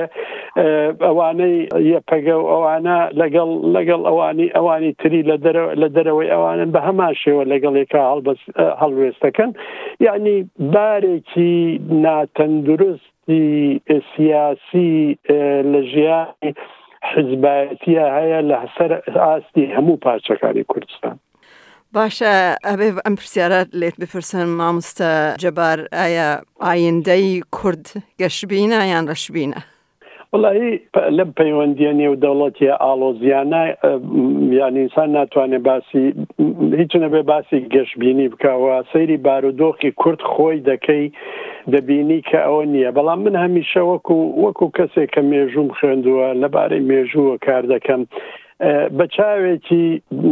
ئەوانەی 1.07 1.57
یەپەگە 1.93 2.37
و 2.41 2.47
ئەوانە 2.53 2.99
لەگەڵ 3.21 3.51
لەگەڵ 3.77 4.01
ئەوانی 4.09 4.49
ئەوانی 4.57 4.93
تری 5.01 5.23
لە 5.83 5.89
دەرەوەی 5.97 6.33
ئەوانن 6.35 6.71
بە 6.75 6.81
هەمان 6.89 7.15
شێوە 7.23 7.43
لەگەڵێکا 7.53 8.03
هەڵوێستەکەن 8.83 9.51
یعنی 10.07 10.37
بارێکی 10.75 11.55
ناتەندروست 12.05 13.09
سیاسی 14.15 14.95
لە 15.73 15.81
ژیانی 15.93 16.51
حزبەتیە 17.15 18.05
هەیە 18.17 18.41
لە 18.51 18.59
سەر 18.77 18.91
ئاستی 19.25 19.65
هەموو 19.77 20.01
پارچەکانی 20.07 20.65
کوردستان. 20.73 21.17
باشە 21.95 22.33
ئەبێ 22.69 22.89
ئەم 23.07 23.15
پرسیارات 23.21 23.69
لێت 23.81 23.97
بپرسن 24.03 24.47
مامۆستە 24.59 25.11
جەبار 25.43 25.79
ئایا 26.01 26.31
ئایندەی 26.67 27.27
کورد 27.57 27.87
گەشببینە 28.23 28.81
یان 28.93 29.05
بڵی 30.45 30.71
لەم 31.19 31.31
پەیوەندیە 31.41 31.93
نێو 32.01 32.15
دەوڵەتی 32.25 32.71
ئالۆزیانە 32.85 33.63
یانینسان 34.59 35.09
ناتوانێت 35.19 35.63
باسی 35.69 36.05
هیچ 36.81 36.93
نەبێ 37.03 37.21
باسی 37.33 37.59
گەشتبینی 37.75 38.27
بکەوە 38.33 38.75
سەیری 38.93 39.17
بارودۆخی 39.27 39.91
کورت 40.03 40.21
خۆی 40.33 40.59
دەکەی 40.71 41.05
دەبینی 41.73 42.21
کە 42.29 42.39
ئەوە 42.47 42.63
نییە 42.75 42.91
بەڵام 42.97 43.19
من 43.25 43.35
هەمیشە 43.45 43.83
وەکو 43.93 44.17
وەکو 44.45 44.67
کەسێک 44.79 45.09
کە 45.15 45.21
مێژوم 45.33 45.69
خوێندووە 45.79 46.27
لەبارەی 46.43 46.87
مێژووە 46.91 47.35
کار 47.47 47.65
دەکەم. 47.73 48.03
بە 48.99 49.05
چاوێکی 49.17 49.87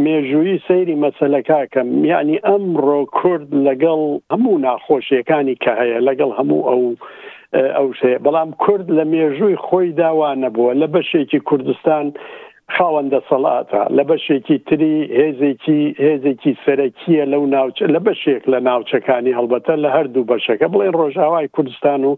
مێژووی 0.05 0.61
سەیری 0.67 0.99
مەسلەکاکەم 1.03 1.87
یعنی 2.11 2.37
ئەمڕۆ 2.47 2.99
کورد 3.17 3.47
لەگەڵ 3.67 4.01
هەموو 4.33 4.61
ناخۆشیەکانی 4.65 5.55
کە 5.63 5.71
هەیە 5.81 5.99
لەگەڵ 6.07 6.31
هەموو 6.39 6.61
ئەو 6.69 6.83
ئەو 7.77 7.87
شێ 7.99 8.13
بەڵام 8.25 8.49
کورد 8.63 8.87
لە 8.97 9.03
مێژووی 9.13 9.61
خۆی 9.65 9.95
داوانە 10.01 10.49
بووە 10.55 10.71
لە 10.81 10.87
بەشێکی 10.93 11.39
کوردستان 11.49 12.05
خاوەندە 12.73 13.19
سەڵاتە 13.29 13.81
لە 13.97 14.03
بەشێکی 14.11 14.57
تری 14.67 14.95
هێزێکی 15.21 15.79
هێزێکی 16.05 16.51
سەرەکیە 16.65 17.23
لەو 17.33 17.43
ناوچ 17.55 17.77
لە 17.95 17.99
بەشێک 18.07 18.43
لە 18.53 18.59
ناوچەکانی 18.67 19.35
هەڵبەتە 19.37 19.73
لە 19.83 19.89
هەردوو 19.95 20.27
بەشەکە 20.31 20.65
بڵێن 20.73 20.95
ڕۆژاوای 21.01 21.47
کوردستان 21.55 22.01
و 22.09 22.17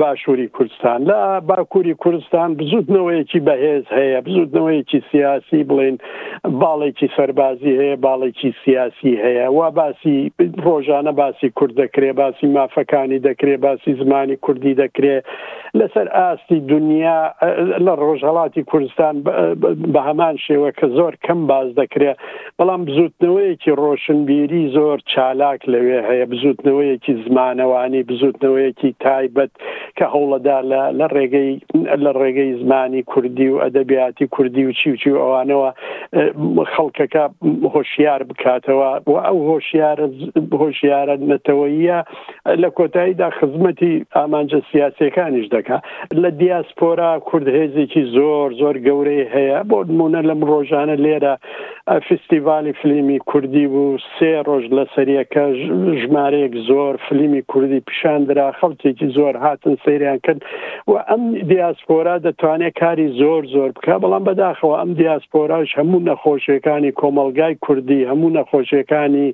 باشووری 0.00 0.48
کوردستان 0.56 0.98
لە 1.10 1.18
باکووری 1.48 1.94
کوردستان 2.02 2.48
بزودنەوەیەکی 2.60 3.40
بەهێز 3.48 3.84
هەیە 3.98 4.18
بزودنەوەیەکی 4.26 4.98
سیاسی 5.10 5.60
بڵێن 5.70 5.96
باڵێکی 6.62 7.08
سەربازی 7.16 7.72
هەیە 7.80 7.96
باڵێکی 8.06 8.50
سیاسی 8.64 9.12
هەیە 9.24 9.46
وا 9.58 9.68
باسی 9.80 10.18
ڕۆژانە 10.66 11.12
باسی 11.20 11.48
کورد 11.58 11.74
دەکرێ 11.82 12.10
باسی 12.20 12.46
مافەکانی 12.56 13.18
دەکرێ 13.28 13.56
باسی 13.64 13.92
زمانی 14.00 14.36
کوردی 14.44 14.74
دەکرێ 14.82 15.16
لەسەر 15.78 16.06
ئاستی 16.18 16.58
دنیا 16.72 17.18
لە 17.86 17.92
ڕۆژهڵاتی 18.04 18.62
کوردستان 18.70 19.16
بە 19.92 20.00
هەمان 20.08 20.36
شێوە 20.46 20.70
کە 20.78 20.86
زۆر 20.96 21.12
کەم 21.26 21.40
باز 21.50 21.68
دەکرێت 21.80 22.16
بەڵام 22.58 22.82
بزوتنەوەیەکی 22.88 23.70
ڕۆشنبیری 23.82 24.62
زۆر 24.76 24.98
چالاک 25.12 25.60
لەوێ 25.72 25.98
هەیە 26.08 26.26
بزوتنەوەیەکی 26.32 27.12
زمانەوانی 27.26 28.02
بزوتنەوەیەکی 28.08 28.90
تایبەت 29.04 29.52
کە 29.98 30.04
هەوڵەدا 30.14 30.58
لە 30.98 31.06
ڕێگەی 31.16 31.52
لە 32.04 32.10
ڕێگەی 32.20 32.50
زمانی 32.62 33.02
کوردی 33.12 33.48
و 33.52 33.56
ئەدەبیاتی 33.64 34.26
کوردی 34.34 34.64
و 34.66 34.72
چیوچی 34.78 35.10
و 35.12 35.18
ئەوانەوە 35.24 35.70
خەڵکەکە 36.74 37.24
هۆشیار 37.74 38.20
بکاتەوە 38.30 38.90
و 39.10 39.14
ئەو 39.26 39.38
هۆشیارە 39.50 40.06
هۆشیارە 40.62 41.14
نەتەوەیە 41.32 41.98
لە 42.62 42.68
کۆتاییدا 42.78 43.28
خزمەتی 43.38 43.92
ئامانجە 44.16 44.60
سیاسەکانیش 44.70 45.46
دەکات 45.56 45.82
لە 46.22 46.28
دیاسپۆرا 46.40 47.12
کوردهێزێکی 47.28 48.02
زۆر 48.16 48.48
زۆر 48.60 48.76
گەورەی 48.86 49.24
هەیە 49.34 49.47
هەیە 49.48 49.62
بۆ 49.70 49.78
نمونە 49.92 50.20
لەم 50.28 50.40
ڕۆژانە 50.50 50.96
لێرە 51.04 51.34
فستیڤالی 52.06 52.72
فلیمی 52.80 53.18
کوردی 53.30 53.66
بوو 53.72 53.98
سێ 54.16 54.32
ڕۆژ 54.48 54.64
لە 54.76 54.84
سەریەکە 54.94 55.44
ژمارەیەک 56.00 56.54
زۆر 56.68 56.92
فلیمی 57.06 57.42
کوردی 57.50 57.80
پیشاندرا 57.88 58.46
خەڵکێکی 58.60 59.06
زۆر 59.18 59.34
هاتن 59.44 59.74
سەیریان 59.84 60.18
کرد 60.24 60.40
و 60.90 60.92
ئەم 61.08 61.22
دیاسپۆرا 61.50 62.16
دەتوانێت 62.26 62.74
کاری 62.82 63.06
زۆر 63.20 63.42
زۆر 63.54 63.68
بکە 63.76 63.94
بەڵام 64.02 64.24
بەداخەوە 64.28 64.74
ئەم 64.80 64.90
دیاسپۆراش 65.00 65.70
هەموو 65.78 66.04
نەخۆشیەکانی 66.10 66.92
کۆمەلگای 67.00 67.54
کوردی 67.64 68.06
هەموو 68.10 68.34
نەخۆشیەکانی 68.38 69.28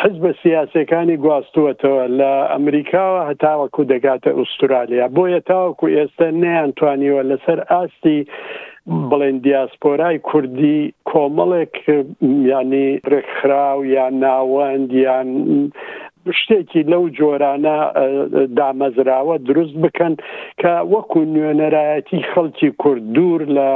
حز 0.00 0.14
بە 0.22 0.30
سیاسەکانی 0.42 1.16
گواستووەتەوە 1.24 2.02
لە 2.18 2.32
ئەمریکاوە 2.54 3.20
هەتاوەکو 3.30 3.82
دەگاتە 3.92 4.30
ئوسترالیا 4.38 5.06
بۆیە 5.16 5.40
تاوەکو 5.50 5.86
ئێستا 5.96 6.26
نەیانتوانیوە 6.44 7.22
لەسەر 7.30 7.58
ئاستی 7.70 8.18
بڵێن 9.10 9.36
دیاسپۆرای 9.44 10.16
کوردی 10.28 10.78
کۆمەڵێک 11.10 11.74
ینی 12.50 12.88
ڕێکخراو 13.10 13.78
یان 13.94 14.14
ناوەند 14.24 14.90
یان 15.06 15.28
شتێکی 16.34 16.82
لەو 16.92 17.04
جۆرانە 17.18 17.76
دامەزراوە 18.58 19.36
دروست 19.48 19.74
بکەن 19.82 20.14
کە 20.60 20.72
وەکو 20.92 21.20
نوێنەرایەتی 21.34 22.26
خەڵکی 22.32 22.68
کورد 22.82 23.04
دوور 23.14 23.42
لە 23.56 23.70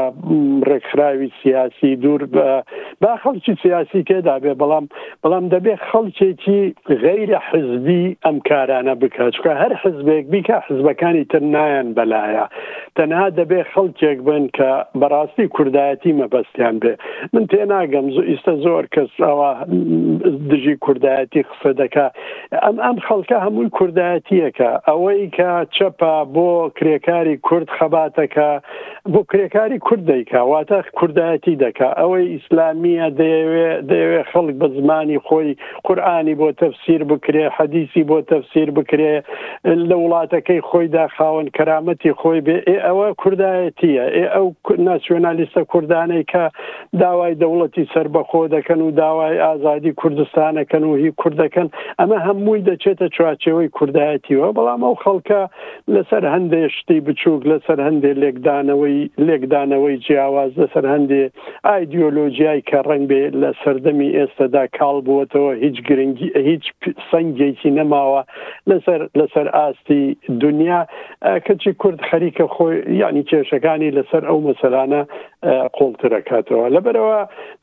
ڕێکخراوی 0.69 1.31
سیاسی 1.43 1.97
دوور 2.03 2.23
با 3.01 3.13
خەڵکی 3.23 3.55
سیاسی 3.63 4.03
تێدا 4.09 4.37
بێ 4.43 4.53
بەڵام 4.63 4.87
بەڵام 5.23 5.45
دەبێت 5.55 5.81
خەڵکێکی 5.91 6.61
غەیرە 7.05 7.39
حزبی 7.51 8.07
ئەم 8.25 8.37
کارانە 8.49 8.95
بکەچکە 9.01 9.53
هەر 9.63 9.73
حزبێک 9.83 10.25
بیکە 10.33 10.59
حزبەکانی 10.69 11.25
تر 11.33 11.43
نایەن 11.55 11.89
بەلایە 11.99 12.45
تەنها 12.97 13.27
دەبێت 13.41 13.67
خەڵکێک 13.75 14.19
بن 14.29 14.45
کە 14.57 14.71
بەڕاستی 15.01 15.47
کوردایەتی 15.55 16.13
مەبەستیان 16.21 16.77
بێ 16.83 16.95
من 17.33 17.45
تێناگەم 17.51 18.07
زۆ 18.17 18.23
ئیستا 18.31 18.55
زۆر 18.67 18.85
کەس 18.95 19.11
ئەوە 19.27 19.51
دژی 20.51 20.77
کوردایەتی 20.85 21.43
قسە 21.49 21.71
دەکات 21.81 22.13
ئەم 22.65 22.77
ئەم 22.87 22.97
خەڵکە 23.07 23.37
هەمووی 23.45 23.71
کوردایەتیەکە 23.79 24.71
ئەوەی 24.89 25.23
کە 25.37 25.51
چەپە 25.77 26.15
بۆ 26.35 26.47
کرێکاری 26.79 27.37
کورد 27.47 27.69
خەباتەکە 27.77 28.51
بۆ 29.13 29.21
کرێکاری 29.31 29.79
کورد 29.87 30.05
دەیکا 30.13 30.41
واتە 30.53 30.79
کوردایەتی 30.99 31.55
دەکا 31.65 31.89
ئەوەی 32.01 32.25
ئیسلامیە 32.35 33.07
دەیەوێ 33.21 33.71
دەیەوێ 33.91 34.21
خەڵک 34.31 34.55
بە 34.63 34.67
زمانی 34.77 35.19
خۆی 35.27 35.51
قورآانی 35.87 36.35
بۆ 36.41 36.49
تەفسیر 36.63 37.01
بکرێ 37.13 37.45
حەدیسی 37.57 38.03
بۆ 38.11 38.19
تەفسیر 38.33 38.69
بکرێ 38.79 39.15
لە 39.89 39.97
وڵاتەکەی 40.03 40.61
خۆیدا 40.71 41.05
خاوەن 41.17 41.49
کرامەتی 41.57 42.13
خۆی 42.21 42.41
بێ 42.47 42.57
ئێ 42.69 42.77
ئەوە 42.87 43.07
کوردایەتیە 43.23 44.05
ئێ 44.17 44.25
ئەو 44.35 44.47
ناسیۆنالیستە 44.89 45.63
کوردانەی 45.73 46.25
کە 46.33 46.43
داوای 47.03 47.35
دەوڵەتی 47.43 47.85
سربەخۆ 47.93 48.43
دەکەن 48.57 48.81
و 48.87 48.91
داوای 49.03 49.35
ئازادی 49.47 49.93
کوردستانەکەن 50.01 50.83
و 50.89 50.95
هی 51.03 51.11
کوردەکەن 51.21 51.67
ئەمە 52.01 52.19
هە 52.25 52.30
هەمووی 52.31 52.65
دەچێتە 52.71 53.07
چواچەوەی 53.17 53.73
کوردایەتیەوە 53.77 54.49
بەڵام 54.59 54.81
ئەو 54.87 54.95
خەڵکە 55.05 55.43
لەسەر 55.95 56.25
هەندێ 56.35 56.61
شتی 56.77 56.99
بچووک 57.07 57.43
لەسەر 57.51 57.79
هەندێک 57.87 58.15
لێکدانەوەی 58.23 58.99
لێکدانەوەی 59.27 59.97
جیاواز 60.07 60.53
لەسەر 60.61 60.85
هەندێ 60.95 61.23
ئایدیۆلۆژیای 61.69 62.61
کە 62.71 62.79
ڕنگ 62.91 63.05
بێ 63.11 63.23
لە 63.43 63.51
سەردەمی 63.61 64.11
ئێستادا 64.19 64.65
کاڵ 64.79 64.97
بووەتەوە 65.07 65.53
هیچ 65.65 65.77
گرنگی 65.89 66.29
هیچ 66.49 66.65
سنگێکی 67.11 67.71
نەماوە 67.79 68.21
لەسەر 68.71 69.01
لەسەر 69.19 69.47
ئاستی 69.57 70.03
دنیا 70.43 70.81
کەچی 71.47 71.73
کورد 71.83 72.01
خەریکە 72.09 72.45
خۆی 72.55 72.77
یانی 73.03 73.23
کێشەکانی 73.31 73.95
لەسەر 73.97 74.23
ئەو 74.29 74.39
مەسەلانە 74.49 75.03
قۆڵترەکاتەوە 75.77 76.67
لەبەرەوە 76.77 77.21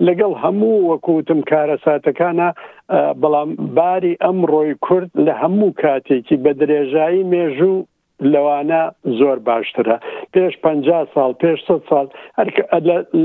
لەگەڵ 0.07 0.33
هەموو 0.43 0.77
وەکوتم 0.89 1.39
کارە 1.51 1.77
ساتەکانە 1.85 2.49
بەڵام 2.91 3.49
باری 3.77 4.13
ئەمڕۆی 4.23 4.73
کورد 4.87 5.09
لە 5.25 5.33
هەموو 5.41 5.73
کاتێکی 5.83 6.35
بە 6.43 6.51
درێژایی 6.61 7.27
مێژوو 7.33 7.85
لەوانە 8.33 8.81
زۆر 9.19 9.37
باشترە 9.49 9.95
پێش 10.33 10.53
پ 10.63 10.67
سال 11.15 11.31
پێش 11.41 11.59
سال 11.89 12.07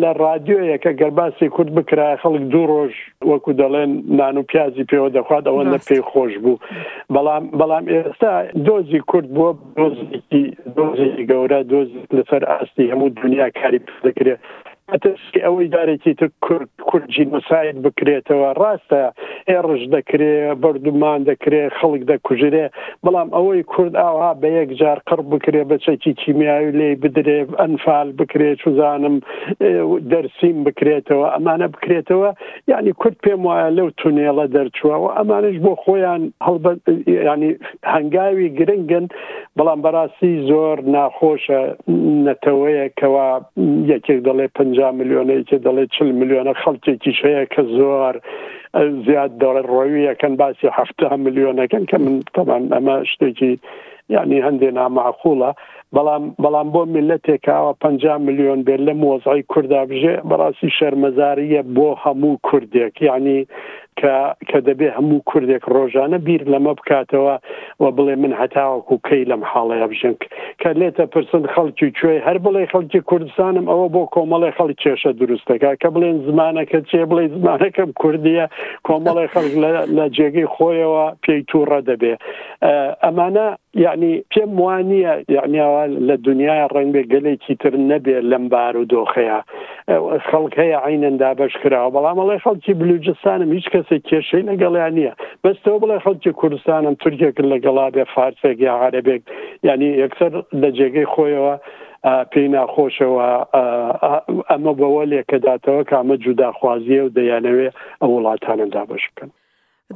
لە 0.02 0.10
رادیۆیەکە 0.24 0.92
گەرباسی 1.00 1.48
کورد 1.54 1.70
بکرای 1.76 2.18
خەڵک 2.22 2.42
دوو 2.52 2.68
ڕۆژ 2.72 2.92
وەکو 3.30 3.52
دەڵێن 3.60 3.90
نان 4.18 4.36
و 4.38 4.42
پیازی 4.50 4.84
پێوە 4.90 5.08
دەخوات 5.16 5.44
ئەوەندە 5.48 5.78
پێی 5.88 6.02
خۆش 6.10 6.32
بوو 6.42 6.60
بەڵام 7.14 7.44
بەڵام 7.60 7.84
ئێستا 7.94 8.32
دۆزی 8.68 9.00
کورد 9.10 9.28
بۆ 9.36 9.48
دۆزی 9.78 10.06
دۆزی 10.76 11.10
گەورە 11.30 11.60
دۆزی 11.72 12.00
لەسەر 12.16 12.42
ئاستی 12.50 12.90
هەموو 12.92 13.08
دنیا 13.22 13.48
کاری 13.60 13.80
دەکرێت 14.06 14.40
ئەتسکی 14.94 15.40
ئەوەی 15.46 15.72
دارێکی 15.76 16.12
تر 16.20 16.28
کورجی 16.88 17.24
مساعد 17.34 17.76
بکرێتەوە 17.86 18.48
ڕاستە 18.60 19.02
ئێڕژ 19.50 19.82
دەکرێ 19.96 20.34
بردومان 20.62 21.20
دەکرێ 21.30 21.62
خەڵک 21.78 22.02
دەکوژرێ 22.10 22.66
بەڵام 23.04 23.28
ئەوەی 23.36 23.62
کورد 23.72 23.94
ئاها 24.02 24.30
بە 24.42 24.48
یەک 24.60 24.70
جار 24.80 24.98
قڕ 25.08 25.20
بکرێ 25.32 25.62
بەچەکی 25.70 26.12
کیمیاوی 26.22 26.76
لێ 26.78 26.88
بدرێ 27.02 27.38
ئەنفال 27.62 28.08
بکرێت 28.20 28.56
چزانم 28.64 29.16
دەرسیم 30.12 30.56
بکرێتەوە 30.66 31.26
ئەمانە 31.34 31.68
بکرێتەوە 31.74 32.30
ینی 32.70 32.92
کورد 33.00 33.16
پێم 33.24 33.40
وایە 33.46 33.68
لەو 33.76 33.88
تونێڵە 34.00 34.44
دەرچووەوە 34.56 35.08
ئەمانش 35.18 35.56
بۆ 35.64 35.72
خۆیان 35.82 36.22
هەڵب 36.46 36.64
ینی 37.32 37.50
هەنگاوی 37.94 38.48
گرنگن 38.58 39.04
بەڵام 39.58 39.80
بەڕاستی 39.84 40.32
زۆر 40.50 40.76
ناخۆشە 40.94 41.60
نەتەوەیە 42.26 42.86
کەوا 42.98 43.28
یەکێک 43.92 44.20
دەڵێ 44.26 44.46
پنج 44.56 44.76
پنجا 44.82 44.92
میلیۆنێکی 44.98 45.58
دەڵێ 45.66 45.84
چل 45.96 46.08
میلیۆنە 46.20 46.54
خەڵکێکی 46.62 47.12
شەیە 47.20 47.44
کە 47.52 47.62
زۆر 47.78 48.14
زیاد 49.06 49.32
دەڵێ 49.42 49.62
ڕۆویەکەن 49.72 50.34
باسی 50.40 50.68
هەفتە 50.78 51.06
میلیۆنەکەن 51.24 51.84
کە 51.90 51.96
من 52.04 52.16
تەمان 52.34 52.62
ئەمە 52.74 52.94
شتێکی 53.12 53.52
یعنی 54.14 54.38
هەندێ 54.46 54.68
نامەعقوڵە 54.78 55.50
بەڵام 55.96 56.24
بەڵام 56.42 56.68
بۆ 56.74 56.82
میلەتێکاوە 56.94 57.72
پ 57.82 57.84
میلیۆن 58.26 58.58
بێت 58.66 58.80
لە 58.88 58.94
مۆزای 59.02 59.42
کوردابژێ 59.52 60.14
بەڕاستی 60.28 60.70
شەرمەزاریە 60.78 61.62
بۆ 61.76 61.88
هەموو 62.04 62.38
کوردێک 62.48 62.94
یعنی 63.08 63.38
کە 64.50 64.58
دەبێ 64.68 64.88
هەموو 64.96 65.20
کوردێک 65.30 65.62
ڕۆژانە 65.74 66.18
بیر 66.26 66.42
لەمە 66.52 66.72
بکاتەوە 66.78 67.34
و 67.82 67.84
بڵێ 67.96 68.14
من 68.22 68.32
هەتاوەکو 68.40 68.94
کەی 69.08 69.22
لەم 69.30 69.42
حاڵەیە 69.50 69.86
بژنک 69.92 70.20
کە 70.62 70.70
لێتە 70.80 71.04
پرسن 71.14 71.42
خەڵکی 71.54 71.88
کوێ 71.98 72.14
هەر 72.26 72.36
بڵێ 72.44 72.64
خەڵکی 72.72 73.00
کوردستانم 73.10 73.66
ئەوە 73.70 73.86
بۆ 73.94 74.02
کۆمەڵی 74.14 74.52
خەڵی 74.56 74.76
کێشە 74.82 75.10
دروستەکە 75.20 75.70
کە 75.80 75.88
بڵێن 75.94 76.16
زمانەکە 76.28 76.78
چێ 76.90 77.02
بڵێ 77.10 77.24
زمانەکەم 77.42 77.90
کوردیە 78.00 78.46
کۆمەڵی 78.86 79.30
خەڵک 79.32 79.54
لە 79.96 80.04
جێگەی 80.16 80.50
خۆیەوە 80.54 81.04
پێی 81.24 81.40
تووڕە 81.50 81.78
دەبێ 81.88 82.14
ئەمانە 83.04 83.48
یعنی 83.80 84.14
پێم 84.34 84.50
وانە 84.60 85.06
یعنیاوا 85.36 85.84
لە 86.08 86.16
دنیای 86.28 86.64
ڕەنگە 86.74 87.02
گەلێکی 87.12 87.54
تر 87.62 87.74
نەبێ 87.90 88.16
لەم 88.30 88.44
بار 88.52 88.74
و 88.80 88.84
دۆخەیە 88.92 89.38
خەڵکەیە 90.30 90.78
عینەندا 90.88 91.30
بەش 91.40 91.52
کراوە 91.62 91.90
بەڵام 91.96 92.18
ئەڵێ 92.22 92.36
خەڵکی 92.44 92.72
بلوجستانم 92.82 93.50
هیچ 93.56 93.66
کەسە 93.74 93.96
کێشەی 94.08 94.46
لەگەڵیان 94.50 94.92
نییە 94.98 95.12
بەستەوە 95.44 95.78
بڵێ 95.82 95.96
خەڵکی 96.04 96.32
کوردستانم 96.40 96.94
تورکێکن 97.02 97.46
لەگەڵا 97.54 97.86
بێ 97.94 98.04
فارسێک 98.14 98.58
یا 98.66 98.74
عربێک 98.86 99.22
ینی 99.68 99.90
یەکسەر 100.02 100.32
لە 100.62 100.68
جێگەی 100.78 101.06
خۆیەوە 101.14 101.54
پێی 102.32 102.48
ناخۆشەوە 102.54 103.26
ئەمە 104.50 104.72
بەوە 104.80 105.02
لێکەداتەوە 105.12 105.82
کە 105.88 105.94
ئەمە 105.98 106.16
جوداخوازیە 106.24 107.02
و 107.04 107.12
دەیانەوێ 107.16 107.68
ئەو 108.00 108.10
وڵاتانەدا 108.16 108.82
بەش 108.90 109.04
بکەن 109.10 109.30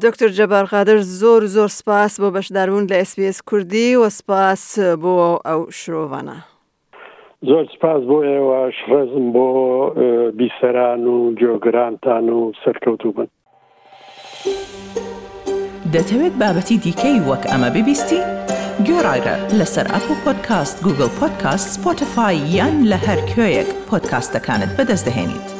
دکتۆر 0.03 0.29
جەبارخادر 0.29 0.99
زۆر 0.99 1.43
زۆر 1.57 1.69
سپاس 1.69 2.21
بۆ 2.21 2.27
بەشداربوون 2.37 2.87
لە 2.89 3.01
SسBS 3.09 3.43
کوردی 3.47 3.95
و 3.97 4.09
سپاس 4.11 4.79
بۆ 4.79 5.41
ئەو 5.47 5.61
شرۆڤانە. 5.81 6.37
زۆر 7.49 7.65
سپاس 7.77 8.03
بۆ 8.09 8.19
ئێوە 8.29 8.61
شرەزم 8.79 9.27
بۆ 9.35 9.47
بیسەران 10.37 11.01
و 11.07 11.35
جۆگرانتان 11.41 12.29
و 12.31 12.53
سەرکەوتو 12.65 13.09
بن. 13.17 13.27
دەتەوێت 15.93 16.33
بابەتی 16.41 16.77
دیکەی 16.85 17.21
وەک 17.29 17.43
ئەمە 17.51 17.71
ببیستی؟ 17.77 18.21
گۆڕایرە 18.87 19.37
لەسەر 19.59 19.87
ئەپ 19.95 20.07
و 20.11 20.15
پۆدکاست 20.25 20.85
گوگل 20.85 21.11
پۆدکاست 21.21 21.69
سپۆتفاای 21.77 22.37
یان 22.57 22.85
لە 22.91 22.97
هەر 23.09 23.21
کوێیەک 23.35 23.69
پۆدکاستەکانت 23.91 24.71
بەدەستدەێنیت. 24.77 25.56